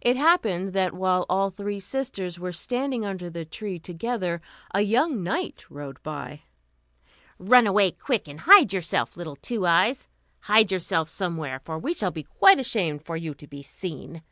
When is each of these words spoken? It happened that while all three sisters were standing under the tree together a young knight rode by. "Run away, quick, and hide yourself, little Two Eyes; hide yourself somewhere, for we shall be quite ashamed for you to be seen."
It 0.00 0.16
happened 0.16 0.72
that 0.72 0.94
while 0.94 1.26
all 1.28 1.50
three 1.50 1.80
sisters 1.80 2.38
were 2.38 2.50
standing 2.50 3.04
under 3.04 3.28
the 3.28 3.44
tree 3.44 3.78
together 3.78 4.40
a 4.72 4.80
young 4.80 5.22
knight 5.22 5.66
rode 5.68 6.02
by. 6.02 6.44
"Run 7.38 7.66
away, 7.66 7.90
quick, 7.90 8.26
and 8.26 8.40
hide 8.40 8.72
yourself, 8.72 9.18
little 9.18 9.36
Two 9.36 9.66
Eyes; 9.66 10.08
hide 10.40 10.72
yourself 10.72 11.10
somewhere, 11.10 11.58
for 11.58 11.78
we 11.78 11.92
shall 11.92 12.10
be 12.10 12.22
quite 12.22 12.58
ashamed 12.58 13.04
for 13.04 13.18
you 13.18 13.34
to 13.34 13.46
be 13.46 13.62
seen." 13.62 14.22